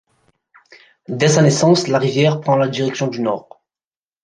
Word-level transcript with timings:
Dès 1.09 1.27
sa 1.27 1.43
naissance, 1.43 1.87
la 1.87 1.99
rivière 1.99 2.41
prend 2.41 2.55
la 2.55 2.67
direction 2.67 3.05
du 3.05 3.21
nord. 3.21 3.61